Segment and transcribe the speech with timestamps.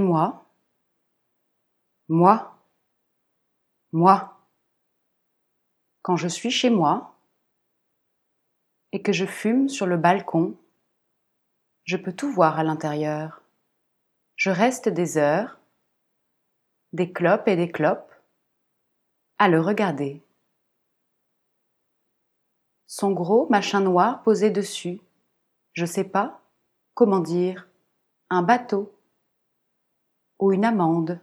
[0.00, 0.44] Moi.
[2.08, 2.56] Moi.
[3.92, 4.34] Moi.
[6.02, 7.14] Quand je suis chez moi
[8.92, 10.56] et que je fume sur le balcon,
[11.84, 13.42] je peux tout voir à l'intérieur.
[14.36, 15.58] Je reste des heures,
[16.92, 18.12] des clopes et des clopes,
[19.38, 20.22] à le regarder.
[22.86, 25.00] Son gros machin noir posé dessus,
[25.72, 26.40] je sais pas,
[26.94, 27.68] comment dire,
[28.30, 28.97] un bateau,
[30.38, 31.20] ou une amande,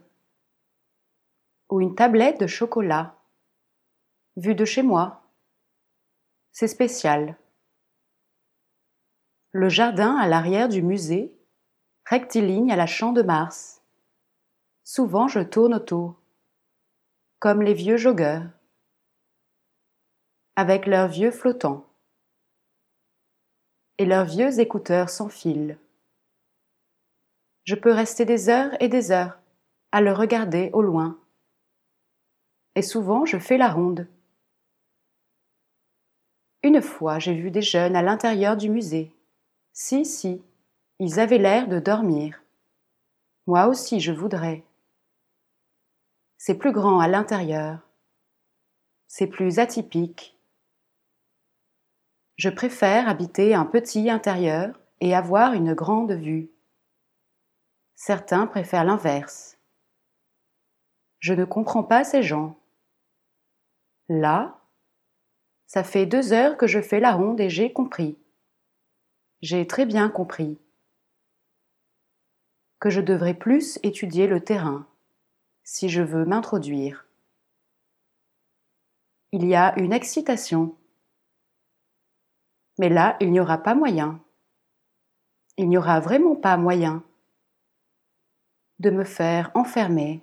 [1.68, 3.16] ou une tablette de chocolat,
[4.36, 5.22] vue de chez moi.
[6.52, 7.36] C'est spécial.
[9.52, 11.34] Le jardin à l'arrière du musée,
[12.04, 13.82] rectiligne à la champ de Mars.
[14.84, 16.20] Souvent je tourne autour,
[17.38, 18.44] comme les vieux jogueurs,
[20.54, 21.86] avec leurs vieux flottants
[23.98, 25.78] et leurs vieux écouteurs sans fil.
[27.66, 29.40] Je peux rester des heures et des heures
[29.90, 31.18] à le regarder au loin.
[32.76, 34.06] Et souvent je fais la ronde.
[36.62, 39.12] Une fois j'ai vu des jeunes à l'intérieur du musée.
[39.72, 40.40] Si, si,
[41.00, 42.40] ils avaient l'air de dormir.
[43.48, 44.62] Moi aussi je voudrais.
[46.38, 47.80] C'est plus grand à l'intérieur.
[49.08, 50.38] C'est plus atypique.
[52.36, 56.52] Je préfère habiter un petit intérieur et avoir une grande vue.
[57.98, 59.58] Certains préfèrent l'inverse.
[61.18, 62.60] Je ne comprends pas ces gens.
[64.10, 64.60] Là,
[65.66, 68.18] ça fait deux heures que je fais la ronde et j'ai compris.
[69.40, 70.58] J'ai très bien compris
[72.80, 74.86] que je devrais plus étudier le terrain
[75.64, 77.06] si je veux m'introduire.
[79.32, 80.76] Il y a une excitation.
[82.78, 84.22] Mais là, il n'y aura pas moyen.
[85.56, 87.02] Il n'y aura vraiment pas moyen
[88.78, 90.22] de me faire enfermer.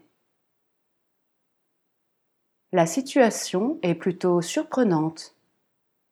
[2.72, 5.36] La situation est plutôt surprenante,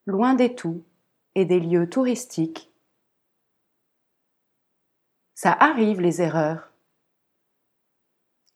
[0.05, 0.83] loin des tout
[1.35, 2.71] et des lieux touristiques
[5.41, 6.71] ça arrive les erreurs.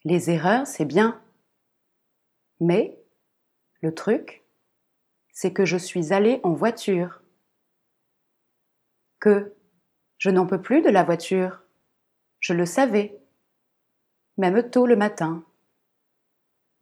[0.03, 1.19] Les erreurs, c'est bien.
[2.59, 3.03] Mais
[3.81, 4.43] le truc,
[5.33, 7.23] c'est que je suis allée en voiture.
[9.19, 9.55] Que
[10.19, 11.63] je n'en peux plus de la voiture.
[12.39, 13.19] Je le savais.
[14.37, 15.43] Même tôt le matin.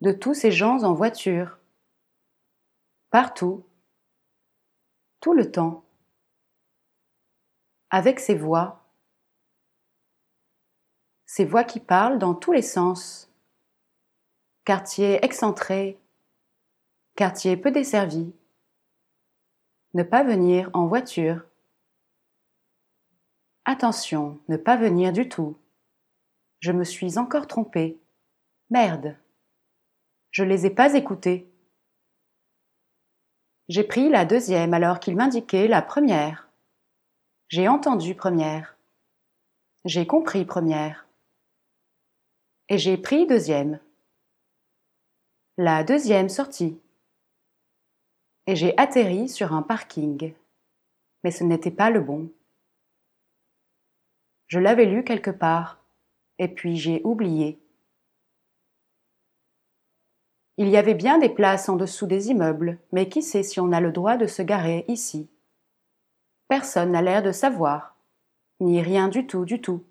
[0.01, 1.59] De tous ces gens en voiture.
[3.09, 3.65] Partout.
[5.21, 5.85] Tout le temps.
[7.89, 8.83] Avec ces voix
[11.35, 13.27] ces voix qui parlent dans tous les sens.
[14.65, 15.99] Quartier excentré,
[17.15, 18.35] quartier peu desservi.
[19.95, 21.43] Ne pas venir en voiture.
[23.65, 25.57] Attention, ne pas venir du tout.
[26.63, 27.99] Je me suis encore trompée.
[28.69, 29.17] Merde.
[30.31, 31.51] Je les ai pas écoutés.
[33.67, 36.47] J'ai pris la deuxième alors qu'il m'indiquait la première.
[37.49, 38.77] J'ai entendu première.
[39.83, 41.05] J'ai compris première
[42.69, 43.81] et j'ai pris deuxième.
[45.57, 46.79] La deuxième sortie.
[48.47, 50.33] Et j'ai atterri sur un parking.
[51.25, 52.31] Mais ce n'était pas le bon.
[54.47, 55.82] Je l'avais lu quelque part,
[56.43, 57.57] et puis j'ai oublié.
[60.57, 63.71] Il y avait bien des places en dessous des immeubles, mais qui sait si on
[63.71, 65.29] a le droit de se garer ici?
[66.49, 67.95] Personne n'a l'air de savoir,
[68.59, 69.85] ni rien du tout du tout.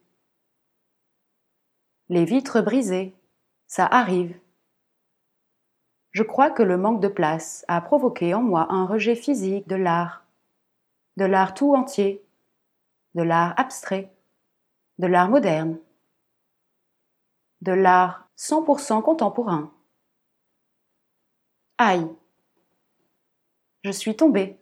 [2.11, 3.15] Les vitres brisées,
[3.67, 4.39] ça arrive.
[6.11, 9.77] Je crois que le manque de place a provoqué en moi un rejet physique de
[9.77, 10.27] l'art,
[11.17, 12.23] de l'art tout entier,
[13.15, 14.13] de l'art abstrait,
[14.99, 15.79] de l'art moderne,
[17.63, 19.73] de l'art 100% contemporain.
[21.79, 22.09] Aïe.
[23.85, 24.59] Je suis tombée.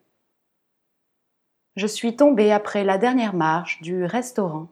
[1.77, 4.69] Je suis tombée après la dernière marche du restaurant.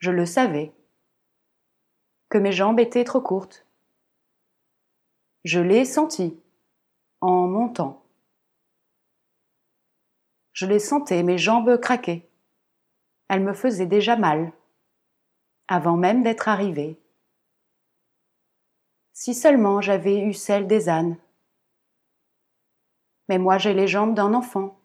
[0.00, 0.74] Je le savais
[2.28, 3.64] que mes jambes étaient trop courtes.
[5.44, 6.40] Je l'ai senti
[7.20, 8.04] en montant.
[10.52, 12.28] Je les sentais, mes jambes craquer.
[13.28, 14.52] Elles me faisaient déjà mal,
[15.68, 17.00] avant même d'être arrivée.
[19.18, 21.16] Si seulement j'avais eu celle des ânes.
[23.30, 24.78] Mais moi j'ai les jambes d'un enfant.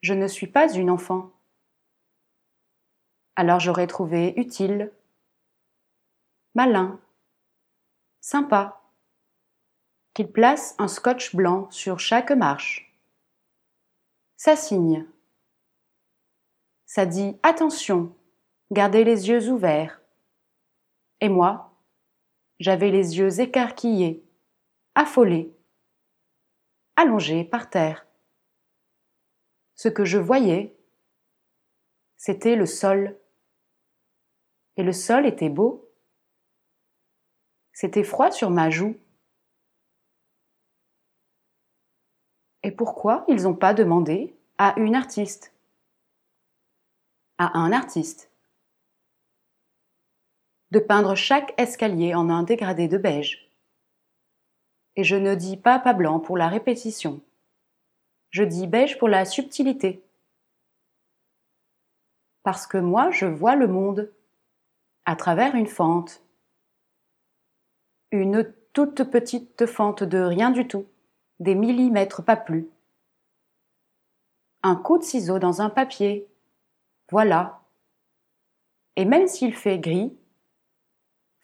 [0.00, 1.30] Je ne suis pas une enfant.
[3.36, 4.92] Alors j'aurais trouvé utile
[6.56, 6.98] malin,
[8.20, 8.82] sympa,
[10.12, 12.92] qu'il place un scotch blanc sur chaque marche.
[14.36, 15.06] Ça signe.
[16.86, 18.12] Ça dit attention,
[18.72, 20.00] gardez les yeux ouverts.
[21.20, 21.65] Et moi,
[22.58, 24.24] j'avais les yeux écarquillés,
[24.94, 25.54] affolés,
[26.96, 28.06] allongés par terre.
[29.74, 30.74] Ce que je voyais,
[32.16, 33.18] c'était le sol.
[34.76, 35.90] Et le sol était beau.
[37.72, 38.96] C'était froid sur ma joue.
[42.62, 45.54] Et pourquoi ils n'ont pas demandé à une artiste?
[47.38, 48.30] À un artiste
[50.70, 53.50] de peindre chaque escalier en un dégradé de beige.
[54.96, 57.20] Et je ne dis pas pas blanc pour la répétition.
[58.30, 60.02] Je dis beige pour la subtilité.
[62.42, 64.12] Parce que moi, je vois le monde
[65.04, 66.22] à travers une fente.
[68.10, 70.86] Une toute petite fente de rien du tout,
[71.40, 72.68] des millimètres pas plus.
[74.62, 76.28] Un coup de ciseau dans un papier.
[77.10, 77.62] Voilà.
[78.96, 80.16] Et même s'il fait gris,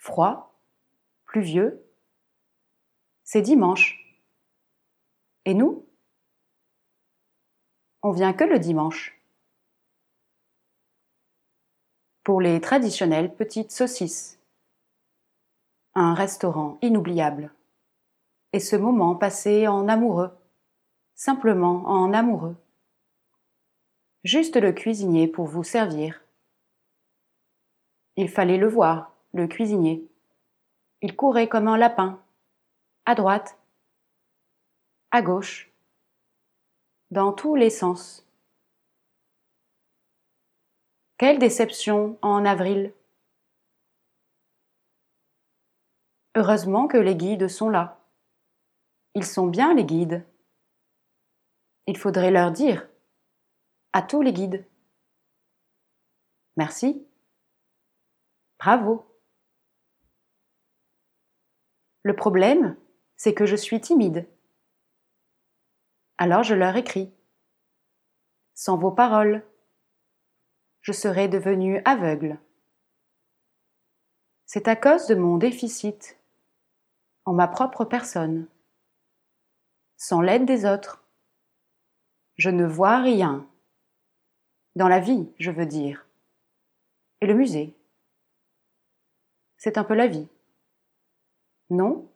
[0.02, 0.58] froid,
[1.26, 1.86] pluvieux.
[3.22, 4.20] C'est dimanche.
[5.44, 5.86] Et nous
[8.02, 9.16] On vient que le dimanche.
[12.24, 14.40] Pour les traditionnelles petites saucisses.
[15.94, 17.54] Un restaurant inoubliable.
[18.52, 20.36] Et ce moment passé en amoureux.
[21.14, 22.56] Simplement en amoureux.
[24.24, 26.24] Juste le cuisinier pour vous servir.
[28.16, 30.06] Il fallait le voir le cuisinier.
[31.00, 32.22] Il courait comme un lapin,
[33.06, 33.58] à droite,
[35.10, 35.70] à gauche,
[37.10, 38.26] dans tous les sens.
[41.18, 42.92] Quelle déception en avril.
[46.34, 48.00] Heureusement que les guides sont là.
[49.14, 50.24] Ils sont bien les guides.
[51.86, 52.88] Il faudrait leur dire,
[53.92, 54.64] à tous les guides.
[56.56, 57.06] Merci.
[58.58, 59.11] Bravo.
[62.02, 62.76] Le problème,
[63.16, 64.26] c'est que je suis timide.
[66.18, 67.12] Alors je leur écris.
[68.54, 69.44] Sans vos paroles,
[70.80, 72.38] je serais devenu aveugle.
[74.46, 76.18] C'est à cause de mon déficit
[77.24, 78.48] en ma propre personne.
[79.96, 81.04] Sans l'aide des autres,
[82.36, 83.48] je ne vois rien.
[84.74, 86.06] Dans la vie, je veux dire.
[87.20, 87.76] Et le musée.
[89.56, 90.26] C'est un peu la vie.
[91.72, 92.12] Non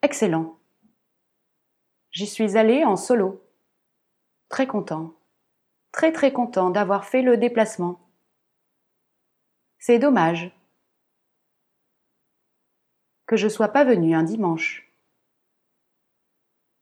[0.00, 0.58] Excellent.
[2.10, 3.46] J'y suis allé en solo.
[4.48, 5.12] Très content.
[5.92, 8.00] Très très content d'avoir fait le déplacement.
[9.78, 10.58] C'est dommage
[13.26, 14.90] que je sois pas venu un dimanche.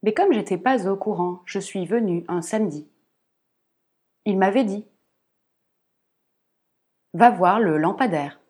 [0.05, 2.89] Mais comme j'étais pas au courant, je suis venu un samedi.
[4.27, 4.87] Il m'avait dit
[7.15, 8.41] Va voir le lampadaire.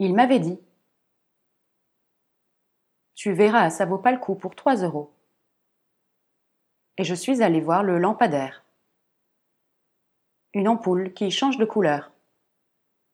[0.00, 0.58] Il m'avait dit
[3.18, 5.12] tu verras, ça vaut pas le coup pour trois euros.
[6.98, 8.64] Et je suis allée voir le lampadaire.
[10.54, 12.12] Une ampoule qui change de couleur.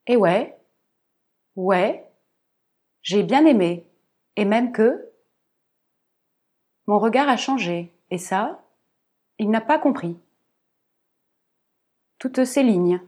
[0.06, 0.58] Et ouais,
[1.56, 2.06] ouais,
[3.00, 3.88] j'ai bien aimé,
[4.36, 5.10] et même que
[6.86, 8.62] mon regard a changé, et ça,
[9.38, 10.18] il n'a pas compris.
[12.18, 13.00] Toutes ces lignes,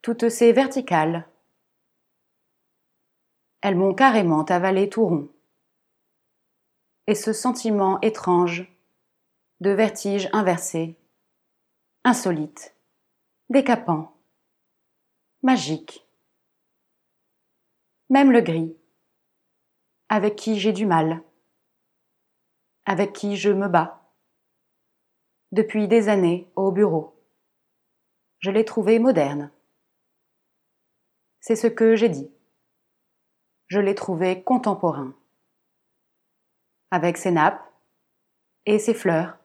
[0.00, 1.28] toutes ces verticales,
[3.60, 5.33] elles m'ont carrément avalé tout rond
[7.06, 8.70] et ce sentiment étrange
[9.60, 10.96] de vertige inversé,
[12.04, 12.74] insolite,
[13.50, 14.16] décapant,
[15.42, 16.06] magique.
[18.10, 18.76] Même le gris,
[20.08, 21.22] avec qui j'ai du mal,
[22.86, 24.00] avec qui je me bats.
[25.52, 27.14] Depuis des années au bureau,
[28.40, 29.50] je l'ai trouvé moderne.
[31.40, 32.30] C'est ce que j'ai dit.
[33.66, 35.14] Je l'ai trouvé contemporain
[36.94, 37.60] avec ses nappes
[38.66, 39.36] et ses fleurs.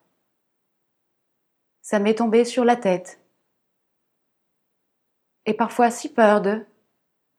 [1.82, 3.20] Ça m'est tombé sur la tête.
[5.46, 6.64] Et parfois si peur de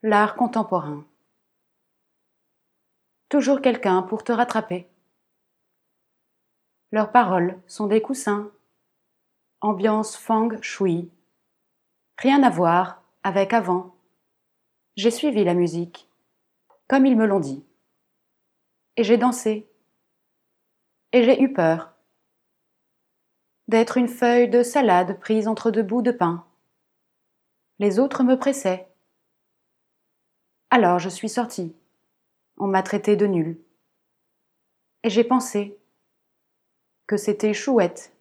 [0.03, 1.05] l'art contemporain.
[3.29, 4.89] Toujours quelqu'un pour te rattraper.
[6.91, 8.51] Leurs paroles sont des coussins.
[9.61, 11.09] Ambiance fang shui.
[12.17, 13.95] Rien à voir avec avant.
[14.97, 16.09] J'ai suivi la musique,
[16.89, 17.63] comme ils me l'ont dit.
[18.97, 19.70] Et j'ai dansé
[21.13, 21.93] et j'ai eu peur
[23.67, 26.45] d'être une feuille de salade prise entre deux bouts de pain.
[27.79, 28.87] Les autres me pressaient.
[30.69, 31.75] Alors je suis sortie.
[32.57, 33.59] On m'a traité de nulle.
[35.03, 35.77] Et j'ai pensé
[37.07, 38.13] que c'était chouette.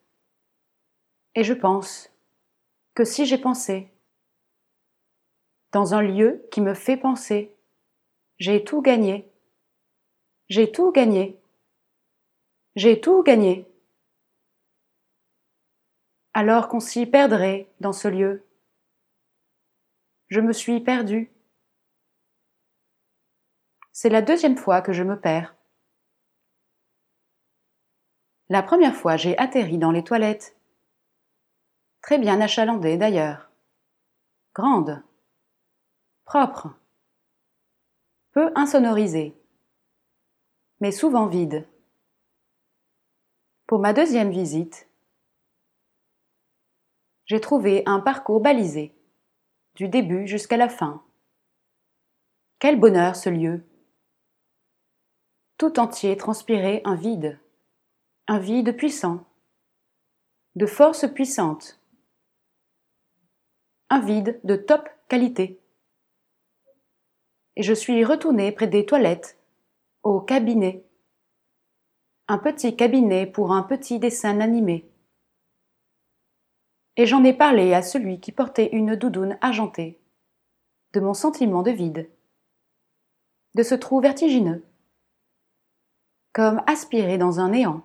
[1.34, 2.10] Et je pense
[2.94, 3.90] que si j'ai pensé
[5.72, 7.54] dans un lieu qui me fait penser.
[8.38, 9.30] J'ai tout gagné.
[10.48, 11.39] J'ai tout gagné.
[12.76, 13.66] J'ai tout gagné.
[16.34, 18.46] Alors qu'on s'y perdrait dans ce lieu.
[20.28, 21.32] Je me suis perdu.
[23.92, 25.56] C'est la deuxième fois que je me perds.
[28.48, 30.56] La première fois, j'ai atterri dans les toilettes.
[32.00, 33.50] Très bien achalandée d'ailleurs.
[34.54, 35.02] Grande.
[36.24, 36.68] Propre.
[38.30, 39.36] Peu insonorisée.
[40.80, 41.66] Mais souvent vide.
[43.70, 44.88] Pour ma deuxième visite,
[47.26, 48.92] j'ai trouvé un parcours balisé,
[49.76, 51.04] du début jusqu'à la fin.
[52.58, 53.62] Quel bonheur ce lieu
[55.56, 57.38] Tout entier transpirait un vide,
[58.26, 59.24] un vide puissant,
[60.56, 61.80] de force puissante,
[63.88, 65.60] un vide de top qualité.
[67.54, 69.38] Et je suis retourné près des toilettes,
[70.02, 70.84] au cabinet
[72.30, 74.88] un petit cabinet pour un petit dessin animé.
[76.96, 80.00] Et j'en ai parlé à celui qui portait une doudoune argentée,
[80.92, 82.08] de mon sentiment de vide,
[83.56, 84.64] de ce trou vertigineux,
[86.32, 87.82] comme aspiré dans un néant.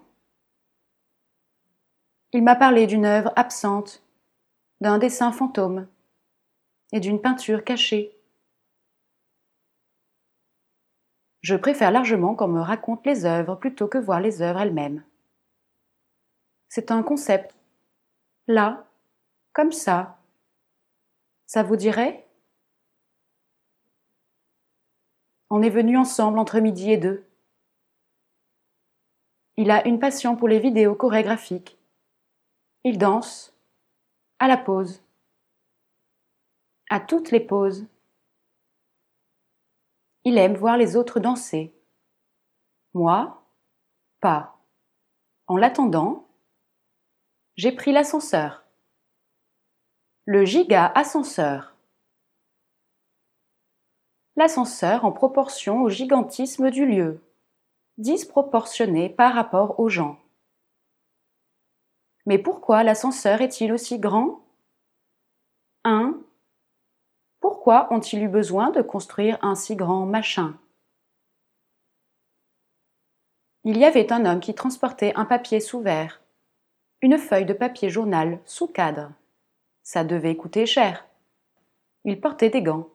[2.31, 4.03] Il m'a parlé d'une œuvre absente,
[4.79, 5.87] d'un dessin fantôme
[6.91, 8.15] et d'une peinture cachée
[11.45, 15.03] Je préfère largement qu'on me raconte les œuvres plutôt que voir les œuvres elles-mêmes.
[16.69, 17.53] C'est un concept.
[18.47, 18.87] Là,
[19.53, 20.17] comme ça.
[21.45, 22.27] Ça vous dirait?
[25.51, 27.23] On est venus ensemble entre midi et deux.
[29.55, 31.77] Il a une passion pour les vidéos chorégraphiques.
[32.83, 33.55] Il danse.
[34.39, 35.03] À la pause.
[36.89, 37.85] À toutes les pauses.
[40.25, 41.72] Il aime voir les autres danser.
[42.96, 43.44] Moi,
[44.22, 44.60] pas.
[45.46, 46.27] En l'attendant,
[47.55, 48.65] j'ai pris l'ascenseur.
[50.25, 51.75] Le giga ascenseur.
[54.36, 57.24] L'ascenseur en proportion au gigantisme du lieu,
[58.00, 60.20] disproportionné par rapport aux gens.
[62.25, 64.44] Mais pourquoi l'ascenseur est-il aussi grand?
[65.84, 66.20] Un,
[67.47, 70.57] pourquoi ont-ils eu besoin de construire un si grand machin?
[73.63, 76.23] Il y avait un homme qui transportait un papier sous verre,
[77.03, 79.11] une feuille de papier journal sous cadre.
[79.83, 81.05] Ça devait coûter cher.
[82.03, 82.89] Il portait des gants.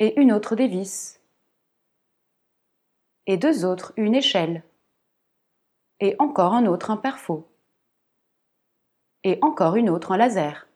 [0.00, 1.20] Et une autre des vis.
[3.26, 4.64] Et deux autres une échelle.
[6.00, 7.48] Et encore un autre un perfo.
[9.22, 10.66] Et encore une autre un laser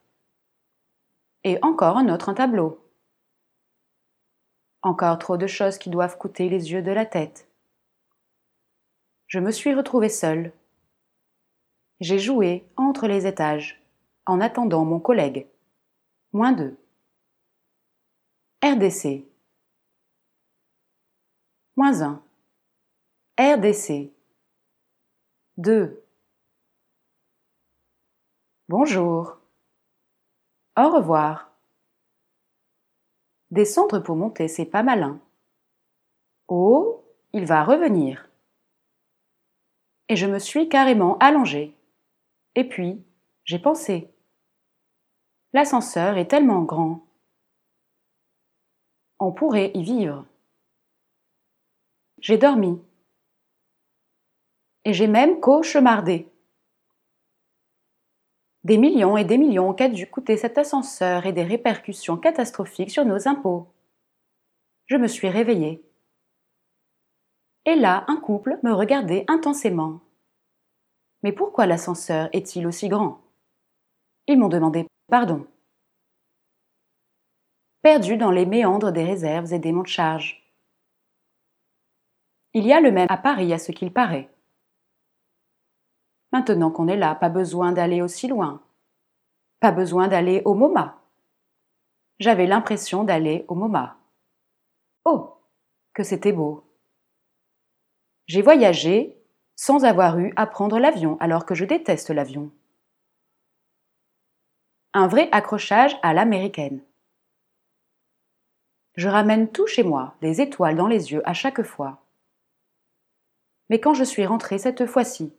[1.45, 2.81] et encore un autre tableau.
[4.83, 7.49] Encore trop de choses qui doivent coûter les yeux de la tête.
[9.26, 10.52] Je me suis retrouvée seule.
[12.00, 13.83] J'ai joué entre les étages,
[14.26, 15.47] en attendant mon collègue.
[16.33, 16.76] Moins deux.
[18.62, 19.25] RDC.
[21.76, 22.23] Moins un.
[23.38, 24.11] RDC.
[25.57, 26.02] Deux.
[28.69, 29.36] Bonjour.
[30.78, 31.50] Au revoir.
[33.50, 35.18] Descendre pour monter, c'est pas malin.
[36.49, 37.02] Oh,
[37.33, 38.28] il va revenir.
[40.11, 41.75] Et je me suis carrément allongée.
[42.56, 43.02] Et puis,
[43.45, 44.11] j'ai pensé.
[45.54, 47.06] L'ascenseur est tellement grand.
[49.18, 50.26] On pourrait y vivre.
[52.18, 52.78] J'ai dormi.
[54.85, 56.30] Et j'ai même cauchemardé.
[58.66, 63.04] Des millions et des millions qu'a dû coûter cet ascenseur et des répercussions catastrophiques sur
[63.04, 63.68] nos impôts.
[64.87, 65.88] Je me suis réveillée.
[67.64, 70.00] Et là, un couple me regardait intensément.
[71.23, 73.20] Mais pourquoi l'ascenseur est-il aussi grand?
[74.26, 75.46] Ils m'ont demandé pardon.
[77.82, 80.42] Perdu dans les méandres des réserves et des monts de charge.
[82.52, 84.28] Il y a le même à Paris à ce qu'il paraît.
[86.33, 88.62] Maintenant qu'on est là, pas besoin d'aller aussi loin.
[89.61, 91.00] Pas besoin d'aller au MoMA.
[92.18, 93.97] J'avais l'impression d'aller au MoMA.
[95.04, 95.37] Oh,
[95.95, 96.64] que c'était beau.
[98.26, 99.16] J'ai voyagé
[99.54, 102.50] sans avoir eu à prendre l'avion alors que je déteste l'avion.
[104.92, 106.80] Un vrai accrochage à l'américaine.
[108.97, 112.02] Je ramène tout chez moi, les étoiles dans les yeux à chaque fois.
[113.68, 115.33] Mais quand je suis rentrée cette fois-ci,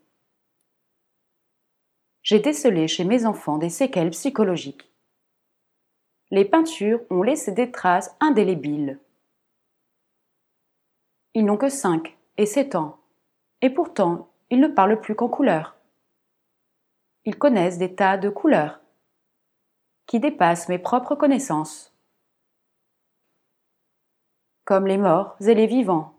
[2.27, 4.91] j'ai décelé chez mes enfants des séquelles psychologiques.
[6.29, 8.99] Les peintures ont laissé des traces indélébiles.
[11.35, 12.99] Ils n'ont que cinq et sept ans,
[13.61, 15.77] et pourtant ils ne parlent plus qu'en couleurs.
[17.23, 18.81] Ils connaissent des tas de couleurs
[20.05, 21.95] qui dépassent mes propres connaissances,
[24.65, 26.13] comme les morts et les vivants.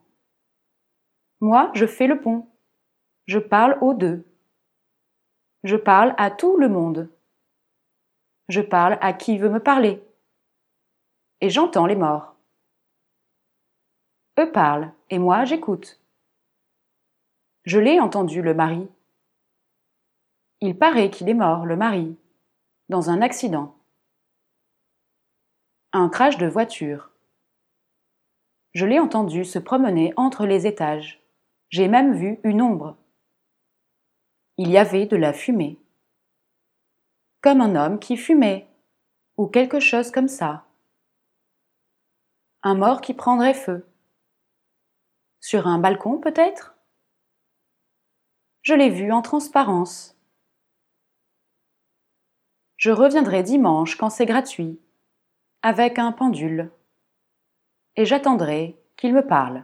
[1.41, 2.49] Moi, je fais le pont.
[3.27, 4.25] Je parle aux deux.
[5.65, 7.11] Je parle à tout le monde.
[8.49, 10.03] Je parle à qui veut me parler.
[11.41, 12.35] Et j'entends les morts.
[14.39, 16.01] Eux parlent, et moi j'écoute.
[17.65, 18.89] Je l'ai entendu, le mari.
[20.61, 22.17] Il paraît qu'il est mort, le mari,
[22.89, 23.75] dans un accident.
[25.93, 27.11] Un crash de voiture.
[28.75, 31.21] Je l'ai entendu se promener entre les étages.
[31.71, 32.97] J'ai même vu une ombre.
[34.61, 35.79] Il y avait de la fumée.
[37.43, 38.69] Comme un homme qui fumait,
[39.37, 40.67] ou quelque chose comme ça.
[42.65, 43.87] Un mort qui prendrait feu.
[45.39, 46.75] Sur un balcon peut-être?
[48.63, 50.17] Je l'ai vu en transparence.
[52.77, 54.81] Je reviendrai dimanche quand c'est gratuit,
[55.63, 56.73] avec un pendule,
[57.95, 59.63] et j'attendrai qu'il me parle.